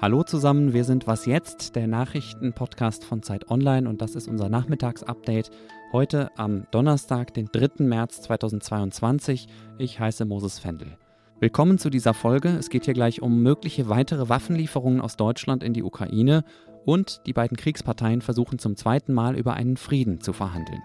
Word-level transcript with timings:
Hallo 0.00 0.24
zusammen, 0.24 0.72
wir 0.72 0.82
sind 0.82 1.06
Was 1.06 1.24
jetzt, 1.24 1.76
der 1.76 1.86
Nachrichtenpodcast 1.86 3.04
von 3.04 3.22
Zeit 3.22 3.48
Online 3.48 3.88
und 3.88 4.02
das 4.02 4.16
ist 4.16 4.26
unser 4.26 4.48
Nachmittagsupdate. 4.48 5.52
Heute 5.92 6.36
am 6.36 6.66
Donnerstag, 6.72 7.32
den 7.32 7.46
3. 7.52 7.84
März 7.84 8.22
2022. 8.22 9.46
Ich 9.78 10.00
heiße 10.00 10.24
Moses 10.24 10.58
Fendel. 10.58 10.98
Willkommen 11.38 11.78
zu 11.78 11.88
dieser 11.88 12.12
Folge. 12.12 12.48
Es 12.48 12.70
geht 12.70 12.86
hier 12.86 12.94
gleich 12.94 13.22
um 13.22 13.40
mögliche 13.40 13.88
weitere 13.88 14.28
Waffenlieferungen 14.28 15.00
aus 15.00 15.16
Deutschland 15.16 15.62
in 15.62 15.74
die 15.74 15.84
Ukraine 15.84 16.42
und 16.84 17.22
die 17.26 17.32
beiden 17.32 17.56
Kriegsparteien 17.56 18.20
versuchen 18.20 18.58
zum 18.58 18.74
zweiten 18.74 19.14
Mal 19.14 19.36
über 19.36 19.54
einen 19.54 19.76
Frieden 19.76 20.20
zu 20.20 20.32
verhandeln. 20.32 20.82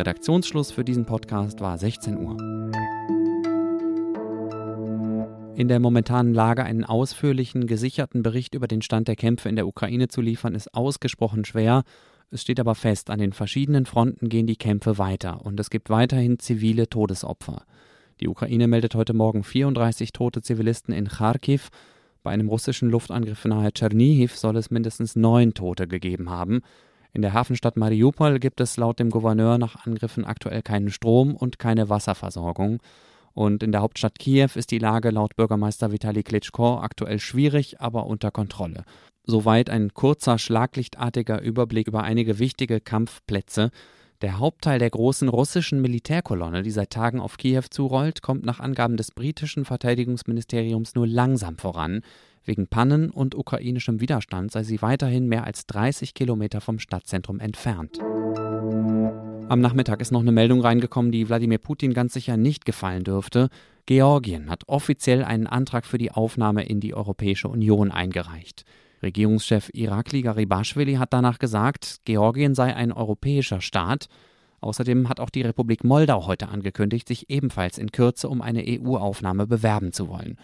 Redaktionsschluss 0.00 0.70
für 0.70 0.82
diesen 0.82 1.04
Podcast 1.04 1.60
war 1.60 1.76
16 1.76 2.16
Uhr 2.16 2.36
in 5.56 5.68
der 5.68 5.78
momentanen 5.78 6.32
Lage 6.32 6.64
einen 6.64 6.86
ausführlichen, 6.86 7.66
gesicherten 7.66 8.22
Bericht 8.22 8.54
über 8.54 8.66
den 8.66 8.80
Stand 8.80 9.08
der 9.08 9.16
Kämpfe 9.16 9.50
in 9.50 9.56
der 9.56 9.66
Ukraine 9.66 10.08
zu 10.08 10.22
liefern, 10.22 10.54
ist 10.54 10.72
ausgesprochen 10.72 11.44
schwer. 11.44 11.82
Es 12.30 12.40
steht 12.40 12.60
aber 12.60 12.74
fest, 12.74 13.10
an 13.10 13.18
den 13.18 13.34
verschiedenen 13.34 13.84
Fronten 13.84 14.30
gehen 14.30 14.46
die 14.46 14.56
Kämpfe 14.56 14.96
weiter 14.96 15.44
und 15.44 15.60
es 15.60 15.68
gibt 15.68 15.90
weiterhin 15.90 16.38
zivile 16.38 16.88
Todesopfer. 16.88 17.64
Die 18.20 18.28
Ukraine 18.28 18.68
meldet 18.68 18.94
heute 18.94 19.12
Morgen 19.12 19.44
34 19.44 20.14
tote 20.14 20.40
Zivilisten 20.40 20.94
in 20.94 21.08
Kharkiv. 21.08 21.68
Bei 22.22 22.30
einem 22.30 22.48
russischen 22.48 22.88
Luftangriff 22.88 23.44
nahe 23.44 23.70
Tschernihiv 23.70 24.38
soll 24.38 24.56
es 24.56 24.70
mindestens 24.70 25.14
neun 25.14 25.52
Tote 25.52 25.86
gegeben 25.86 26.30
haben. 26.30 26.62
In 27.12 27.22
der 27.22 27.32
Hafenstadt 27.32 27.76
Mariupol 27.76 28.38
gibt 28.38 28.60
es 28.60 28.76
laut 28.76 29.00
dem 29.00 29.10
Gouverneur 29.10 29.58
nach 29.58 29.86
Angriffen 29.86 30.24
aktuell 30.24 30.62
keinen 30.62 30.90
Strom 30.90 31.34
und 31.34 31.58
keine 31.58 31.88
Wasserversorgung. 31.88 32.80
Und 33.32 33.62
in 33.62 33.72
der 33.72 33.80
Hauptstadt 33.80 34.18
Kiew 34.18 34.50
ist 34.54 34.70
die 34.70 34.78
Lage 34.78 35.10
laut 35.10 35.36
Bürgermeister 35.36 35.92
Vitali 35.92 36.22
Klitschko 36.22 36.78
aktuell 36.78 37.18
schwierig, 37.18 37.80
aber 37.80 38.06
unter 38.06 38.30
Kontrolle. 38.30 38.84
Soweit 39.24 39.70
ein 39.70 39.94
kurzer, 39.94 40.38
schlaglichtartiger 40.38 41.40
Überblick 41.40 41.88
über 41.88 42.02
einige 42.02 42.38
wichtige 42.38 42.80
Kampfplätze. 42.80 43.70
Der 44.22 44.38
Hauptteil 44.38 44.78
der 44.78 44.90
großen 44.90 45.28
russischen 45.28 45.80
Militärkolonne, 45.80 46.62
die 46.62 46.70
seit 46.70 46.90
Tagen 46.90 47.20
auf 47.20 47.38
Kiew 47.38 47.62
zurollt, 47.70 48.22
kommt 48.22 48.44
nach 48.44 48.60
Angaben 48.60 48.96
des 48.96 49.12
britischen 49.12 49.64
Verteidigungsministeriums 49.64 50.94
nur 50.94 51.06
langsam 51.06 51.56
voran. 51.56 52.02
Wegen 52.50 52.66
Pannen 52.66 53.10
und 53.10 53.36
ukrainischem 53.36 54.00
Widerstand 54.00 54.50
sei 54.50 54.64
sie 54.64 54.82
weiterhin 54.82 55.28
mehr 55.28 55.44
als 55.44 55.66
30 55.66 56.14
Kilometer 56.14 56.60
vom 56.60 56.80
Stadtzentrum 56.80 57.38
entfernt. 57.38 58.00
Am 59.48 59.60
Nachmittag 59.60 60.00
ist 60.00 60.10
noch 60.10 60.22
eine 60.22 60.32
Meldung 60.32 60.60
reingekommen, 60.60 61.12
die 61.12 61.28
Wladimir 61.28 61.58
Putin 61.58 61.94
ganz 61.94 62.12
sicher 62.12 62.36
nicht 62.36 62.64
gefallen 62.64 63.04
dürfte. 63.04 63.50
Georgien 63.86 64.50
hat 64.50 64.64
offiziell 64.66 65.22
einen 65.22 65.46
Antrag 65.46 65.86
für 65.86 65.96
die 65.96 66.10
Aufnahme 66.10 66.64
in 66.64 66.80
die 66.80 66.92
Europäische 66.92 67.46
Union 67.46 67.92
eingereicht. 67.92 68.64
Regierungschef 69.00 69.70
Irakli 69.72 70.22
Garibashvili 70.22 70.94
hat 70.94 71.12
danach 71.12 71.38
gesagt, 71.38 72.00
Georgien 72.04 72.56
sei 72.56 72.74
ein 72.74 72.90
europäischer 72.90 73.60
Staat. 73.60 74.08
Außerdem 74.60 75.08
hat 75.08 75.20
auch 75.20 75.30
die 75.30 75.42
Republik 75.42 75.84
Moldau 75.84 76.26
heute 76.26 76.48
angekündigt, 76.48 77.06
sich 77.06 77.30
ebenfalls 77.30 77.78
in 77.78 77.92
Kürze 77.92 78.28
um 78.28 78.42
eine 78.42 78.64
EU-Aufnahme 78.66 79.46
bewerben 79.46 79.92
zu 79.92 80.08
wollen. 80.08 80.36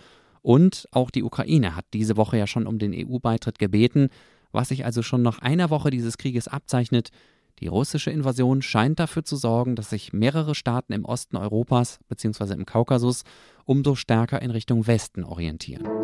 Und 0.46 0.86
auch 0.92 1.10
die 1.10 1.24
Ukraine 1.24 1.74
hat 1.74 1.86
diese 1.92 2.16
Woche 2.16 2.38
ja 2.38 2.46
schon 2.46 2.68
um 2.68 2.78
den 2.78 2.94
EU-Beitritt 2.94 3.58
gebeten. 3.58 4.10
Was 4.52 4.68
sich 4.68 4.84
also 4.84 5.02
schon 5.02 5.20
nach 5.20 5.40
einer 5.40 5.70
Woche 5.70 5.90
dieses 5.90 6.18
Krieges 6.18 6.46
abzeichnet, 6.46 7.08
die 7.58 7.66
russische 7.66 8.12
Invasion 8.12 8.62
scheint 8.62 9.00
dafür 9.00 9.24
zu 9.24 9.34
sorgen, 9.34 9.74
dass 9.74 9.90
sich 9.90 10.12
mehrere 10.12 10.54
Staaten 10.54 10.92
im 10.92 11.04
Osten 11.04 11.36
Europas 11.36 11.98
bzw. 12.08 12.54
im 12.54 12.64
Kaukasus 12.64 13.24
umso 13.64 13.96
stärker 13.96 14.40
in 14.40 14.52
Richtung 14.52 14.86
Westen 14.86 15.24
orientieren. 15.24 15.95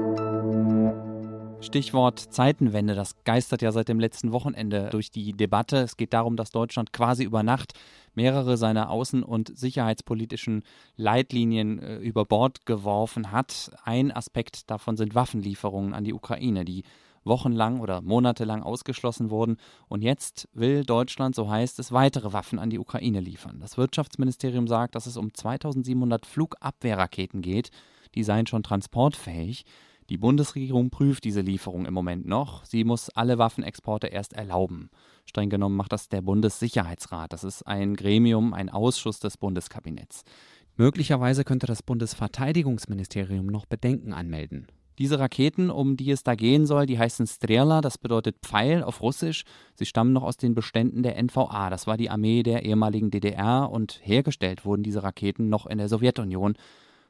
Stichwort 1.62 2.18
Zeitenwende, 2.18 2.96
das 2.96 3.14
geistert 3.22 3.62
ja 3.62 3.70
seit 3.70 3.88
dem 3.88 4.00
letzten 4.00 4.32
Wochenende 4.32 4.88
durch 4.90 5.10
die 5.12 5.32
Debatte. 5.32 5.78
Es 5.78 5.96
geht 5.96 6.12
darum, 6.12 6.36
dass 6.36 6.50
Deutschland 6.50 6.92
quasi 6.92 7.22
über 7.22 7.44
Nacht 7.44 7.74
mehrere 8.14 8.56
seiner 8.56 8.90
außen- 8.90 9.22
und 9.22 9.56
sicherheitspolitischen 9.56 10.64
Leitlinien 10.96 11.78
äh, 11.78 11.96
über 11.98 12.24
Bord 12.24 12.66
geworfen 12.66 13.30
hat. 13.30 13.70
Ein 13.84 14.10
Aspekt 14.10 14.70
davon 14.70 14.96
sind 14.96 15.14
Waffenlieferungen 15.14 15.94
an 15.94 16.02
die 16.02 16.12
Ukraine, 16.12 16.64
die 16.64 16.82
wochenlang 17.24 17.78
oder 17.78 18.02
monatelang 18.02 18.64
ausgeschlossen 18.64 19.30
wurden. 19.30 19.56
Und 19.88 20.02
jetzt 20.02 20.48
will 20.52 20.84
Deutschland, 20.84 21.36
so 21.36 21.48
heißt 21.48 21.78
es, 21.78 21.92
weitere 21.92 22.32
Waffen 22.32 22.58
an 22.58 22.70
die 22.70 22.80
Ukraine 22.80 23.20
liefern. 23.20 23.60
Das 23.60 23.78
Wirtschaftsministerium 23.78 24.66
sagt, 24.66 24.96
dass 24.96 25.06
es 25.06 25.16
um 25.16 25.32
2700 25.32 26.26
Flugabwehrraketen 26.26 27.40
geht. 27.40 27.70
Die 28.16 28.24
seien 28.24 28.48
schon 28.48 28.64
transportfähig. 28.64 29.64
Die 30.12 30.18
Bundesregierung 30.18 30.90
prüft 30.90 31.24
diese 31.24 31.40
Lieferung 31.40 31.86
im 31.86 31.94
Moment 31.94 32.26
noch. 32.26 32.66
Sie 32.66 32.84
muss 32.84 33.08
alle 33.08 33.38
Waffenexporte 33.38 34.08
erst 34.08 34.34
erlauben. 34.34 34.90
Streng 35.24 35.48
genommen 35.48 35.74
macht 35.74 35.90
das 35.90 36.10
der 36.10 36.20
Bundessicherheitsrat. 36.20 37.32
Das 37.32 37.44
ist 37.44 37.66
ein 37.66 37.96
Gremium, 37.96 38.52
ein 38.52 38.68
Ausschuss 38.68 39.20
des 39.20 39.38
Bundeskabinetts. 39.38 40.24
Möglicherweise 40.76 41.44
könnte 41.44 41.66
das 41.66 41.82
Bundesverteidigungsministerium 41.82 43.46
noch 43.46 43.64
Bedenken 43.64 44.12
anmelden. 44.12 44.66
Diese 44.98 45.18
Raketen, 45.18 45.70
um 45.70 45.96
die 45.96 46.10
es 46.10 46.22
da 46.22 46.34
gehen 46.34 46.66
soll, 46.66 46.84
die 46.84 46.98
heißen 46.98 47.26
Strela, 47.26 47.80
das 47.80 47.96
bedeutet 47.96 48.36
Pfeil 48.42 48.82
auf 48.82 49.00
Russisch. 49.00 49.44
Sie 49.76 49.86
stammen 49.86 50.12
noch 50.12 50.24
aus 50.24 50.36
den 50.36 50.54
Beständen 50.54 51.02
der 51.02 51.16
NVA, 51.22 51.70
das 51.70 51.86
war 51.86 51.96
die 51.96 52.10
Armee 52.10 52.42
der 52.42 52.66
ehemaligen 52.66 53.10
DDR 53.10 53.70
und 53.72 53.98
hergestellt 54.02 54.66
wurden 54.66 54.82
diese 54.82 55.02
Raketen 55.02 55.48
noch 55.48 55.64
in 55.64 55.78
der 55.78 55.88
Sowjetunion 55.88 56.58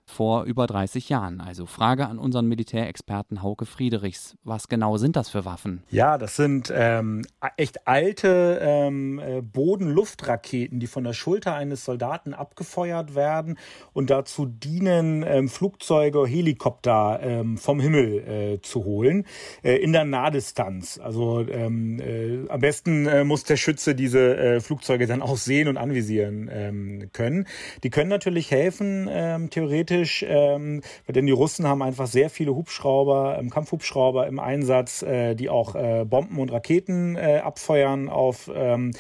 vor 0.07 0.45
über 0.45 0.67
30 0.67 1.09
Jahren. 1.09 1.41
Also 1.41 1.67
Frage 1.67 2.07
an 2.07 2.19
unseren 2.19 2.47
Militärexperten 2.47 3.43
Hauke 3.43 3.67
Friedrichs. 3.67 4.37
Was 4.45 4.69
genau 4.69 4.97
sind 4.97 5.17
das 5.17 5.31
für 5.31 5.45
Waffen? 5.45 5.83
Ja, 5.91 6.19
das 6.19 6.37
sind 6.37 6.73
ähm, 6.75 7.23
echt 7.57 7.87
alte 7.87 8.59
ähm, 8.61 9.19
äh, 9.19 9.41
Boden-Luftraketen, 9.41 10.81
die 10.81 10.87
von 10.87 11.05
der 11.05 11.13
Schulter 11.13 11.55
eines 11.55 11.85
Soldaten 11.85 12.35
abgefeuert 12.35 13.15
werden 13.15 13.59
und 13.93 14.11
dazu 14.11 14.47
dienen, 14.47 15.25
ähm, 15.27 15.49
Flugzeuge, 15.49 16.27
Helikopter 16.27 17.21
ähm, 17.23 17.57
vom 17.57 17.81
Himmel 17.81 18.19
äh, 18.29 18.61
zu 18.61 18.85
holen, 18.85 19.25
äh, 19.63 19.77
in 19.77 19.93
der 19.93 20.05
Nahdistanz. 20.05 21.01
Also 21.03 21.47
ähm, 21.49 22.01
äh, 22.01 22.49
am 22.49 22.61
besten 22.61 23.07
äh, 23.07 23.25
muss 23.25 23.45
der 23.45 23.57
Schütze 23.57 23.95
diese 23.95 24.37
äh, 24.37 24.61
Flugzeuge 24.61 25.07
dann 25.07 25.23
auch 25.23 25.37
sehen 25.37 25.69
und 25.69 25.77
anvisieren 25.77 26.51
ähm, 26.53 27.11
können. 27.13 27.47
Die 27.83 27.91
können 27.91 28.11
natürlich 28.11 28.51
helfen, 28.51 29.09
ähm, 29.11 29.49
theoretisch 29.51 29.92
kritisch, 29.93 30.25
ähm, 30.29 30.81
denn 31.09 31.27
die 31.27 31.33
Russen 31.33 31.67
haben 31.67 31.83
einfach 31.83 32.07
sehr 32.07 32.31
viele 32.31 32.55
Hubschrauber, 32.55 33.37
ähm, 33.39 33.51
Kampfhubschrauber 33.51 34.27
im 34.27 34.39
Einsatz, 34.39 35.03
äh, 35.03 35.35
die 35.35 35.49
auch 35.49 35.75
äh, 35.75 36.05
Bomben 36.05 36.39
und 36.39 36.51
Raketen 36.53 37.17
äh, 37.17 37.41
abfeuern 37.45 38.09
auf 38.09 38.51
ähm, 38.55 38.93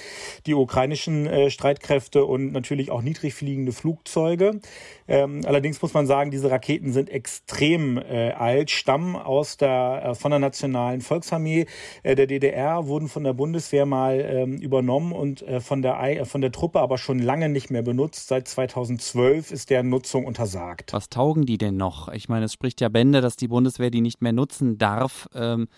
die 0.47 0.54
ukrainischen 0.54 1.26
äh, 1.26 1.50
Streitkräfte 1.50 2.25
und 2.25 2.53
natürlich 2.53 2.91
auch 2.91 3.03
niedrig 3.03 3.34
fliegende 3.34 3.72
Flugzeuge. 3.72 4.60
Ähm, 5.08 5.42
allerdings 5.47 5.80
muss 5.82 5.94
man 5.94 6.06
sagen, 6.06 6.30
diese 6.30 6.50
Raketen 6.50 6.92
sind 6.92 7.10
extrem 7.10 7.98
äh, 7.98 8.30
alt, 8.32 8.70
stammen 8.70 9.16
aus 9.16 9.56
der 9.56 10.03
äh, 10.04 10.14
von 10.14 10.30
der 10.30 10.41
nationalen 10.41 11.00
Volksarmee 11.00 11.66
äh, 12.03 12.14
der 12.14 12.26
DDR, 12.26 12.86
wurden 12.86 13.09
von 13.09 13.24
der 13.24 13.32
Bundeswehr 13.32 13.86
mal 13.86 14.20
ähm, 14.20 14.56
übernommen 14.59 15.12
und 15.12 15.42
äh, 15.42 15.60
von 15.60 15.82
der 15.82 16.00
äh, 16.00 16.24
von 16.24 16.41
der 16.41 16.53
Truppe 16.53 16.80
aber 16.80 16.98
schon 16.98 17.19
lange 17.19 17.48
nicht 17.48 17.70
mehr 17.70 17.82
benutzt. 17.82 18.28
Seit 18.28 18.48
2012 18.48 19.50
ist 19.53 19.70
deren 19.70 19.88
Nutzung 19.88 20.24
untersagt. 20.24 20.81
Markt. 20.82 20.93
Was 20.93 21.09
taugen 21.09 21.47
die 21.47 21.59
denn 21.59 21.76
noch? 21.76 22.09
Ich 22.09 22.28
meine, 22.28 22.47
es 22.47 22.53
spricht 22.53 22.81
ja 22.81 22.88
Bände, 22.88 23.20
dass 23.20 23.37
die 23.37 23.48
Bundeswehr 23.48 23.91
die 23.91 24.00
nicht 24.00 24.20
mehr 24.20 24.32
nutzen 24.32 24.78
darf. 24.78 25.28
Ähm, 25.34 25.69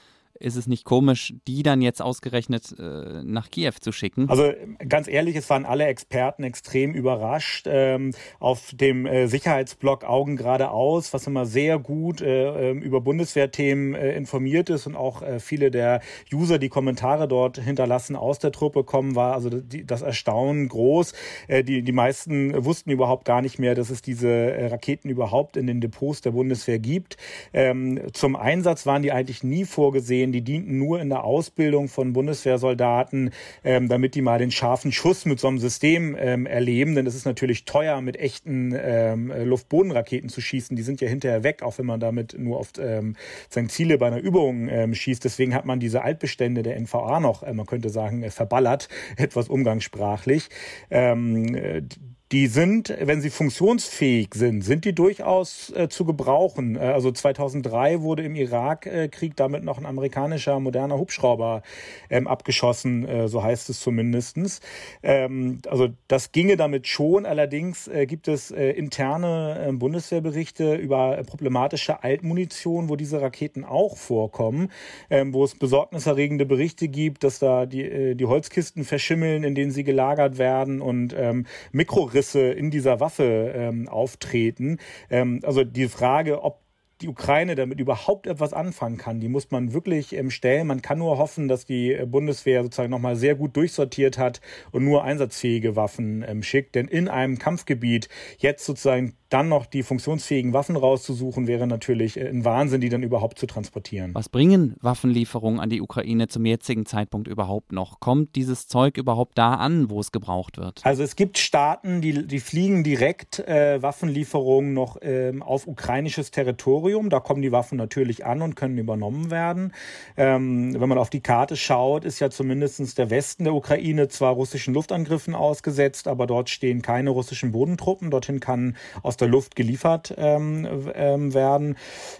ist 0.40 0.56
es 0.56 0.66
nicht 0.66 0.84
komisch, 0.84 1.34
die 1.46 1.62
dann 1.62 1.80
jetzt 1.80 2.02
ausgerechnet 2.02 2.74
äh, 2.78 3.22
nach 3.22 3.50
Kiew 3.50 3.72
zu 3.80 3.92
schicken? 3.92 4.28
Also 4.28 4.52
ganz 4.88 5.06
ehrlich, 5.06 5.36
es 5.36 5.48
waren 5.48 5.64
alle 5.64 5.86
Experten 5.86 6.42
extrem 6.42 6.92
überrascht. 6.92 7.66
Ähm, 7.68 8.12
auf 8.40 8.72
dem 8.74 9.06
äh, 9.06 9.26
Sicherheitsblock 9.28 10.04
Augen 10.04 10.36
geradeaus, 10.36 11.12
was 11.14 11.26
immer 11.26 11.46
sehr 11.46 11.78
gut 11.78 12.20
äh, 12.20 12.70
ähm, 12.70 12.82
über 12.82 13.00
Bundeswehrthemen 13.00 13.94
äh, 13.94 14.16
informiert 14.16 14.70
ist 14.70 14.86
und 14.86 14.96
auch 14.96 15.22
äh, 15.22 15.38
viele 15.38 15.70
der 15.70 16.00
User, 16.32 16.58
die 16.58 16.68
Kommentare 16.68 17.28
dort 17.28 17.58
hinterlassen, 17.58 18.16
aus 18.16 18.38
der 18.40 18.50
Truppe 18.50 18.82
kommen, 18.82 19.14
war 19.14 19.34
also 19.34 19.50
die, 19.50 19.86
das 19.86 20.02
Erstaunen 20.02 20.68
groß. 20.68 21.12
Äh, 21.46 21.62
die, 21.62 21.82
die 21.82 21.92
meisten 21.92 22.64
wussten 22.64 22.90
überhaupt 22.90 23.24
gar 23.24 23.40
nicht 23.40 23.58
mehr, 23.58 23.74
dass 23.74 23.90
es 23.90 24.02
diese 24.02 24.52
Raketen 24.70 25.08
überhaupt 25.08 25.56
in 25.56 25.66
den 25.66 25.80
Depots 25.80 26.22
der 26.22 26.32
Bundeswehr 26.32 26.78
gibt. 26.78 27.16
Ähm, 27.52 28.00
zum 28.12 28.34
Einsatz 28.36 28.84
waren 28.86 29.02
die 29.02 29.12
eigentlich 29.12 29.44
nie 29.44 29.64
vorgesehen 29.64 30.23
sehen, 30.24 30.32
die 30.32 30.42
dienten 30.42 30.78
nur 30.78 31.00
in 31.00 31.10
der 31.10 31.24
Ausbildung 31.24 31.88
von 31.88 32.12
Bundeswehrsoldaten, 32.12 33.30
ähm, 33.62 33.88
damit 33.88 34.14
die 34.14 34.22
mal 34.22 34.38
den 34.38 34.50
scharfen 34.50 34.92
Schuss 34.92 35.26
mit 35.26 35.38
so 35.38 35.48
einem 35.48 35.58
System 35.58 36.16
ähm, 36.18 36.46
erleben. 36.46 36.94
Denn 36.94 37.06
es 37.06 37.14
ist 37.14 37.26
natürlich 37.26 37.64
teuer, 37.64 38.00
mit 38.00 38.16
echten 38.16 38.74
ähm, 38.76 39.32
Luftbodenraketen 39.44 40.28
zu 40.28 40.40
schießen. 40.40 40.76
Die 40.76 40.82
sind 40.82 41.00
ja 41.00 41.08
hinterher 41.08 41.42
weg, 41.42 41.62
auch 41.62 41.78
wenn 41.78 41.86
man 41.86 42.00
damit 42.00 42.36
nur 42.38 42.58
auf 42.58 42.72
ähm, 42.78 43.16
seine 43.50 43.68
Ziele 43.68 43.98
bei 43.98 44.06
einer 44.06 44.20
Übung 44.20 44.68
ähm, 44.68 44.94
schießt. 44.94 45.24
Deswegen 45.24 45.54
hat 45.54 45.66
man 45.66 45.80
diese 45.80 46.02
Altbestände 46.02 46.62
der 46.62 46.80
NVA 46.80 47.20
noch, 47.20 47.42
äh, 47.42 47.52
man 47.52 47.66
könnte 47.66 47.90
sagen, 47.90 48.22
äh, 48.22 48.30
verballert, 48.30 48.88
etwas 49.16 49.48
umgangssprachlich. 49.48 50.48
Ähm, 50.90 51.88
die 52.34 52.48
sind, 52.48 52.92
wenn 53.00 53.20
sie 53.20 53.30
funktionsfähig 53.30 54.34
sind, 54.34 54.62
sind 54.62 54.84
die 54.84 54.92
durchaus 54.92 55.72
äh, 55.76 55.88
zu 55.88 56.04
gebrauchen. 56.04 56.74
Äh, 56.74 56.80
also 56.80 57.12
2003 57.12 58.00
wurde 58.00 58.24
im 58.24 58.34
Irakkrieg 58.34 59.30
äh, 59.30 59.34
damit 59.36 59.62
noch 59.62 59.78
ein 59.78 59.86
amerikanischer 59.86 60.58
moderner 60.58 60.98
Hubschrauber 60.98 61.62
ähm, 62.10 62.26
abgeschossen, 62.26 63.06
äh, 63.06 63.28
so 63.28 63.44
heißt 63.44 63.70
es 63.70 63.78
zumindestens. 63.78 64.60
Ähm, 65.04 65.60
also 65.68 65.90
das 66.08 66.32
ginge 66.32 66.56
damit 66.56 66.88
schon. 66.88 67.24
Allerdings 67.24 67.86
äh, 67.86 68.04
gibt 68.04 68.26
es 68.26 68.50
interne 68.50 69.68
äh, 69.68 69.72
Bundeswehrberichte 69.72 70.74
über 70.74 71.22
problematische 71.22 72.02
Altmunition, 72.02 72.88
wo 72.88 72.96
diese 72.96 73.22
Raketen 73.22 73.64
auch 73.64 73.96
vorkommen, 73.96 74.72
ähm, 75.08 75.32
wo 75.34 75.44
es 75.44 75.54
besorgniserregende 75.54 76.46
Berichte 76.46 76.88
gibt, 76.88 77.22
dass 77.22 77.38
da 77.38 77.64
die, 77.64 78.16
die 78.16 78.26
Holzkisten 78.26 78.82
verschimmeln, 78.82 79.44
in 79.44 79.54
denen 79.54 79.70
sie 79.70 79.84
gelagert 79.84 80.36
werden 80.36 80.80
und 80.80 81.14
ähm, 81.16 81.46
Mikrorisse 81.70 82.23
Risse 82.24 82.40
in 82.40 82.70
dieser 82.70 83.00
Waffe 83.00 83.52
ähm, 83.54 83.88
auftreten. 83.88 84.78
Ähm, 85.10 85.40
also 85.42 85.62
die 85.62 85.88
Frage, 85.88 86.42
ob 86.42 86.64
die 87.00 87.08
Ukraine 87.08 87.54
damit 87.54 87.80
überhaupt 87.80 88.26
etwas 88.26 88.52
anfangen 88.54 88.96
kann, 88.96 89.20
die 89.20 89.28
muss 89.28 89.50
man 89.50 89.74
wirklich 89.74 90.14
ähm, 90.14 90.30
stellen. 90.30 90.66
Man 90.66 90.80
kann 90.80 90.98
nur 90.98 91.18
hoffen, 91.18 91.48
dass 91.48 91.66
die 91.66 91.92
äh, 91.92 92.06
Bundeswehr 92.06 92.62
sozusagen 92.62 92.90
nochmal 92.90 93.16
sehr 93.16 93.34
gut 93.34 93.56
durchsortiert 93.56 94.16
hat 94.16 94.40
und 94.70 94.84
nur 94.84 95.04
einsatzfähige 95.04 95.76
Waffen 95.76 96.24
ähm, 96.26 96.42
schickt. 96.42 96.74
Denn 96.76 96.88
in 96.88 97.08
einem 97.08 97.38
Kampfgebiet 97.38 98.08
jetzt 98.38 98.64
sozusagen 98.64 99.16
dann 99.34 99.48
noch 99.48 99.66
die 99.66 99.82
funktionsfähigen 99.82 100.52
Waffen 100.52 100.76
rauszusuchen, 100.76 101.48
wäre 101.48 101.66
natürlich 101.66 102.16
äh, 102.16 102.28
ein 102.28 102.44
Wahnsinn, 102.44 102.80
die 102.80 102.88
dann 102.88 103.02
überhaupt 103.02 103.36
zu 103.38 103.46
transportieren. 103.46 104.14
Was 104.14 104.28
bringen 104.28 104.76
Waffenlieferungen 104.80 105.58
an 105.58 105.70
die 105.70 105.80
Ukraine 105.80 106.28
zum 106.28 106.46
jetzigen 106.46 106.86
Zeitpunkt 106.86 107.26
überhaupt 107.26 107.72
noch? 107.72 107.98
Kommt 107.98 108.36
dieses 108.36 108.68
Zeug 108.68 108.96
überhaupt 108.96 109.36
da 109.36 109.54
an, 109.54 109.90
wo 109.90 109.98
es 109.98 110.12
gebraucht 110.12 110.56
wird? 110.56 110.80
Also 110.84 111.02
es 111.02 111.16
gibt 111.16 111.38
Staaten, 111.38 112.00
die, 112.00 112.28
die 112.28 112.38
fliegen 112.38 112.84
direkt 112.84 113.40
äh, 113.40 113.82
Waffenlieferungen 113.82 114.72
noch 114.72 114.98
ähm, 115.02 115.42
auf 115.42 115.66
ukrainisches 115.66 116.30
Territorium. 116.30 117.10
Da 117.10 117.18
kommen 117.18 117.42
die 117.42 117.50
Waffen 117.50 117.76
natürlich 117.76 118.24
an 118.24 118.40
und 118.40 118.54
können 118.54 118.78
übernommen 118.78 119.32
werden. 119.32 119.72
Ähm, 120.16 120.80
wenn 120.80 120.88
man 120.88 120.98
auf 120.98 121.10
die 121.10 121.22
Karte 121.22 121.56
schaut, 121.56 122.04
ist 122.04 122.20
ja 122.20 122.30
zumindest 122.30 122.98
der 122.98 123.10
Westen 123.10 123.42
der 123.42 123.54
Ukraine 123.54 124.06
zwar 124.06 124.34
russischen 124.34 124.74
Luftangriffen 124.74 125.34
ausgesetzt, 125.34 126.06
aber 126.06 126.28
dort 126.28 126.50
stehen 126.50 126.82
keine 126.82 127.10
russischen 127.10 127.50
Bodentruppen. 127.50 128.12
Dorthin 128.12 128.38
kann 128.38 128.76
aus 129.02 129.16
der 129.16 129.23
der 129.24 129.30
Luft 129.30 129.56
geliefert 129.56 130.14
ähm, 130.18 130.68
ähm, 130.94 131.32
werden. 131.32 131.76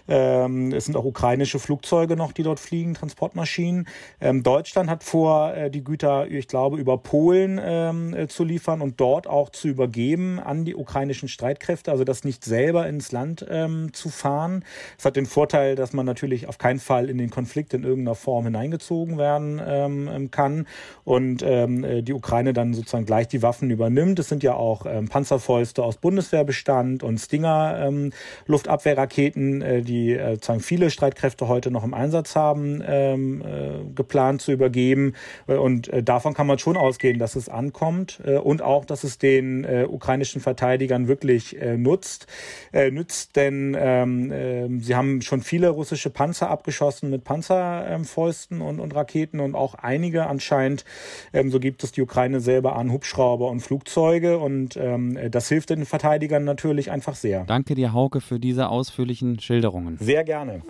Ähm, 0.07 0.73
es 0.73 0.85
sind 0.85 0.97
auch 0.97 1.05
ukrainische 1.05 1.59
Flugzeuge 1.59 2.15
noch, 2.15 2.31
die 2.31 2.41
dort 2.41 2.59
fliegen, 2.59 2.95
Transportmaschinen. 2.95 3.87
Ähm, 4.19 4.41
Deutschland 4.41 4.89
hat 4.89 5.03
vor, 5.03 5.53
äh, 5.53 5.69
die 5.69 5.83
Güter, 5.83 6.27
ich 6.27 6.47
glaube, 6.47 6.77
über 6.77 6.97
Polen 6.97 7.61
ähm, 7.63 8.13
äh, 8.15 8.27
zu 8.27 8.43
liefern 8.43 8.81
und 8.81 8.99
dort 8.99 9.27
auch 9.27 9.49
zu 9.49 9.67
übergeben 9.67 10.39
an 10.39 10.65
die 10.65 10.75
ukrainischen 10.75 11.29
Streitkräfte, 11.29 11.91
also 11.91 12.03
das 12.03 12.23
nicht 12.23 12.43
selber 12.43 12.87
ins 12.87 13.11
Land 13.11 13.45
ähm, 13.49 13.93
zu 13.93 14.09
fahren. 14.09 14.65
Es 14.97 15.05
hat 15.05 15.15
den 15.15 15.27
Vorteil, 15.27 15.75
dass 15.75 15.93
man 15.93 16.07
natürlich 16.07 16.47
auf 16.47 16.57
keinen 16.57 16.79
Fall 16.79 17.09
in 17.09 17.19
den 17.19 17.29
Konflikt 17.29 17.75
in 17.75 17.83
irgendeiner 17.83 18.15
Form 18.15 18.45
hineingezogen 18.45 19.19
werden 19.19 19.61
ähm, 19.63 20.31
kann 20.31 20.65
und 21.03 21.43
ähm, 21.43 21.83
äh, 21.83 22.01
die 22.01 22.13
Ukraine 22.13 22.53
dann 22.53 22.73
sozusagen 22.73 23.05
gleich 23.05 23.27
die 23.27 23.43
Waffen 23.43 23.69
übernimmt. 23.69 24.17
Es 24.17 24.29
sind 24.29 24.41
ja 24.41 24.55
auch 24.55 24.87
ähm, 24.87 25.07
Panzerfäuste 25.07 25.83
aus 25.83 25.97
Bundeswehrbestand 25.97 26.94
Leopard 26.95 27.03
und 27.03 27.17
Stinger 27.19 27.77
ähm, 27.79 28.11
Luftabwehrraketen, 28.47 29.61
äh, 29.61 29.81
die 29.81 30.13
äh, 30.13 30.37
viele 30.59 30.89
Streitkräfte 30.89 31.47
heute 31.47 31.71
noch 31.71 31.83
im 31.83 31.93
Einsatz 31.93 32.35
haben, 32.35 32.81
ähm, 32.85 33.41
äh, 33.41 33.93
geplant 33.93 34.41
zu 34.41 34.51
übergeben. 34.51 35.13
Äh, 35.47 35.55
und 35.55 35.87
äh, 35.89 36.03
davon 36.03 36.33
kann 36.33 36.47
man 36.47 36.59
schon 36.59 36.77
ausgehen, 36.77 37.19
dass 37.19 37.35
es 37.35 37.49
ankommt 37.49 38.21
äh, 38.25 38.37
und 38.37 38.61
auch, 38.61 38.85
dass 38.85 39.03
es 39.03 39.17
den 39.17 39.63
äh, 39.63 39.85
ukrainischen 39.89 40.41
Verteidigern 40.41 41.07
wirklich 41.07 41.59
äh, 41.61 41.77
nutzt. 41.77 42.27
Äh, 42.71 42.91
nützt, 42.91 43.35
denn 43.35 43.75
ähm, 43.77 44.31
äh, 44.31 44.67
sie 44.79 44.95
haben 44.95 45.21
schon 45.21 45.41
viele 45.41 45.69
russische 45.69 46.09
Panzer 46.09 46.49
abgeschossen 46.49 47.09
mit 47.09 47.23
Panzerfäusten 47.23 48.59
ähm, 48.59 48.65
und, 48.65 48.79
und 48.79 48.95
Raketen 48.95 49.39
und 49.39 49.55
auch 49.55 49.75
einige 49.75 50.27
anscheinend, 50.27 50.85
ähm, 51.33 51.51
so 51.51 51.59
gibt 51.59 51.83
es 51.83 51.91
die 51.91 52.01
Ukraine 52.01 52.39
selber 52.39 52.75
an 52.75 52.91
Hubschrauber 52.91 53.49
und 53.49 53.61
Flugzeuge 53.61 54.37
und 54.37 54.77
ähm, 54.77 55.17
das 55.31 55.49
hilft 55.49 55.69
den 55.69 55.85
Verteidigern 55.85 56.43
natürlich 56.43 56.74
ich 56.79 56.91
einfach 56.91 57.15
sehr. 57.15 57.43
Danke 57.45 57.75
dir, 57.75 57.93
Hauke, 57.93 58.21
für 58.21 58.39
diese 58.39 58.69
ausführlichen 58.69 59.39
Schilderungen. 59.39 59.97
Sehr 59.97 60.23
gerne. 60.23 60.61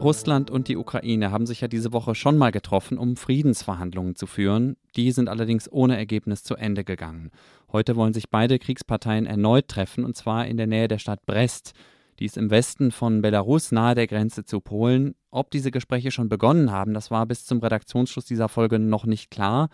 Russland 0.00 0.50
und 0.50 0.68
die 0.68 0.78
Ukraine 0.78 1.30
haben 1.30 1.44
sich 1.44 1.60
ja 1.60 1.68
diese 1.68 1.92
Woche 1.92 2.14
schon 2.14 2.38
mal 2.38 2.52
getroffen, 2.52 2.96
um 2.96 3.16
Friedensverhandlungen 3.16 4.16
zu 4.16 4.26
führen. 4.26 4.76
Die 4.96 5.12
sind 5.12 5.28
allerdings 5.28 5.70
ohne 5.70 5.96
Ergebnis 5.96 6.42
zu 6.42 6.56
Ende 6.56 6.84
gegangen. 6.84 7.30
Heute 7.70 7.96
wollen 7.96 8.14
sich 8.14 8.30
beide 8.30 8.58
Kriegsparteien 8.58 9.26
erneut 9.26 9.68
treffen, 9.68 10.04
und 10.04 10.16
zwar 10.16 10.46
in 10.46 10.56
der 10.56 10.66
Nähe 10.66 10.88
der 10.88 10.98
Stadt 10.98 11.26
Brest. 11.26 11.74
Die 12.18 12.24
ist 12.24 12.38
im 12.38 12.50
Westen 12.50 12.92
von 12.92 13.20
Belarus 13.20 13.72
nahe 13.72 13.94
der 13.94 14.06
Grenze 14.06 14.44
zu 14.44 14.60
Polen. 14.60 15.14
Ob 15.30 15.50
diese 15.50 15.70
Gespräche 15.70 16.10
schon 16.10 16.30
begonnen 16.30 16.70
haben, 16.70 16.94
das 16.94 17.10
war 17.10 17.26
bis 17.26 17.44
zum 17.44 17.58
Redaktionsschluss 17.58 18.24
dieser 18.24 18.48
Folge 18.48 18.78
noch 18.78 19.04
nicht 19.04 19.30
klar. 19.30 19.68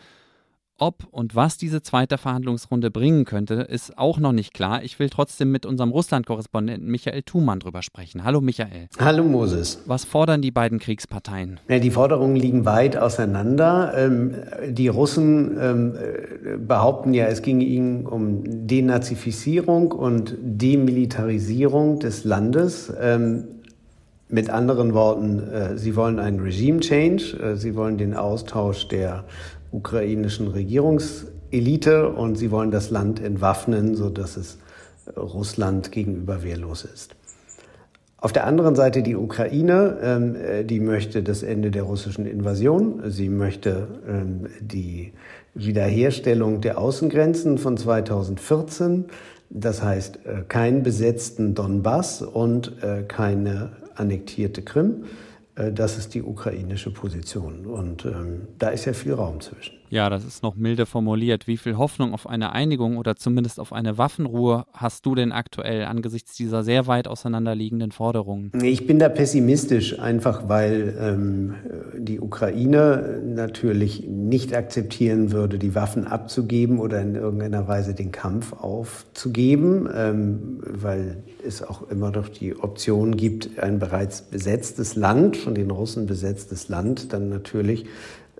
Ob 0.79 1.07
und 1.11 1.35
was 1.35 1.57
diese 1.57 1.81
zweite 1.81 2.19
Verhandlungsrunde 2.19 2.91
bringen 2.91 3.25
könnte, 3.25 3.55
ist 3.55 3.97
auch 3.97 4.19
noch 4.19 4.33
nicht 4.33 4.53
klar. 4.53 4.83
Ich 4.83 4.99
will 4.99 5.09
trotzdem 5.09 5.51
mit 5.51 5.65
unserem 5.65 5.91
Russland-Korrespondenten 5.91 6.91
Michael 6.91 7.23
Thumann 7.23 7.61
drüber 7.61 7.81
sprechen. 7.81 8.25
Hallo 8.25 8.43
Michael. 8.43 8.89
Hallo 8.99 9.25
Moses. 9.25 9.83
Was 9.87 10.05
fordern 10.05 10.43
die 10.43 10.51
beiden 10.51 10.79
Kriegsparteien? 10.79 11.61
Ja, 11.69 11.79
die 11.79 11.91
Forderungen 11.91 12.37
liegen 12.37 12.67
weit 12.67 12.99
auseinander. 12.99 13.95
Ähm, 13.97 14.35
die 14.69 14.89
Russen 14.89 15.57
ähm, 15.59 15.95
behaupten 16.67 17.15
ja, 17.15 17.25
es 17.25 17.41
ginge 17.41 17.65
ihnen 17.65 18.05
um 18.05 18.43
Denazifizierung 18.45 19.93
und 19.93 20.37
Demilitarisierung 20.43 22.01
des 22.01 22.25
Landes. 22.25 22.93
Ähm, 23.01 23.45
mit 24.29 24.51
anderen 24.51 24.93
Worten, 24.93 25.39
äh, 25.39 25.79
sie 25.79 25.95
wollen 25.95 26.19
einen 26.19 26.41
Regime 26.41 26.81
Change, 26.81 27.39
äh, 27.41 27.57
sie 27.57 27.77
wollen 27.77 27.97
den 27.97 28.15
Austausch 28.15 28.89
der 28.89 29.25
ukrainischen 29.73 30.49
Regierungselite 30.49 32.09
und 32.09 32.37
sie 32.37 32.51
wollen 32.51 32.71
das 32.71 32.91
Land 32.91 33.21
entwaffnen, 33.21 33.95
sodass 33.95 34.37
es 34.37 34.59
Russland 35.17 35.93
gegenüber 35.93 36.43
wehrlos 36.43 36.85
ist. 36.85 37.15
Auf 38.19 38.33
der 38.33 38.47
anderen 38.47 38.75
Seite 38.75 39.03
die 39.03 39.15
Ukraine, 39.15 39.99
ähm, 40.03 40.37
äh, 40.37 40.65
die 40.65 40.81
möchte 40.81 41.23
das 41.23 41.43
Ende 41.43 41.71
der 41.71 41.83
russischen 41.83 42.27
Invasion, 42.27 43.03
sie 43.11 43.29
möchte 43.29 43.87
ähm, 44.09 44.47
die 44.61 45.13
Wiederherstellung 45.55 46.61
der 46.61 46.79
Außengrenzen 46.79 47.59
von 47.59 47.77
2014, 47.77 49.05
das 49.51 49.83
heißt 49.83 50.21
äh, 50.25 50.43
keinen 50.49 50.83
besetzten 50.83 51.55
Donbass 51.55 52.23
und 52.23 52.83
äh, 52.83 53.03
keine 53.07 53.73
annektierte 53.95 54.63
Krim. 54.63 55.05
Äh, 55.57 55.73
das 55.73 55.99
ist 55.99 56.15
die 56.15 56.23
ukrainische 56.23 56.91
Position. 56.91 57.67
Und 57.67 58.05
ähm, 58.05 58.49
da 58.59 58.69
ist 58.69 58.85
ja 58.85 58.93
viel 58.93 59.15
Raum 59.15 59.41
zwischen. 59.41 59.76
Ja, 59.91 60.11
das 60.11 60.25
ist 60.25 60.43
noch 60.43 60.57
milde 60.57 60.87
formuliert. 60.87 61.47
Wie 61.47 61.57
viel 61.57 61.77
Hoffnung 61.77 62.13
auf 62.13 62.29
eine 62.29 62.53
Einigung 62.53 62.97
oder 62.97 63.17
zumindest 63.17 63.61
auf 63.61 63.73
eine 63.73 63.99
Waffenruhe 63.99 64.67
hast 64.73 65.07
du 65.07 65.15
denn 65.15 65.33
aktuell 65.33 65.85
angesichts 65.85 66.35
dieser 66.35 66.63
sehr 66.63 66.87
weit 66.87 67.09
auseinanderliegenden 67.09 67.93
Forderungen? 67.93 68.53
Ich 68.63 68.87
bin 68.87 68.99
da 68.99 69.09
pessimistisch, 69.09 69.99
einfach 69.99 70.49
weil 70.49 70.97
ähm, 71.01 71.55
die 71.97 72.21
Ukraine 72.21 73.23
natürlich 73.25 74.07
nicht 74.07 74.55
akzeptieren 74.55 75.33
würde, 75.33 75.59
die 75.59 75.75
Waffen 75.75 76.07
abzugeben 76.07 76.79
oder 76.79 77.01
in 77.01 77.15
irgendeiner 77.15 77.69
Weise 77.69 77.95
den 77.95 78.13
Kampf 78.13 78.53
aufzugeben, 78.53 79.89
ähm, 79.95 80.61
weil 80.63 81.23
es 81.47 81.63
auch 81.63 81.89
immer 81.91 82.11
noch 82.11 82.29
die 82.29 82.57
Option 82.59 83.17
gibt, 83.17 83.59
ein 83.61 83.79
bereits 83.79 84.23
besetztes 84.23 84.97
Land, 84.97 85.37
von 85.37 85.55
den 85.55 85.71
Russen 85.71 86.07
besetztes 86.07 86.69
Land, 86.69 87.13
dann 87.13 87.29
natürlich 87.29 87.87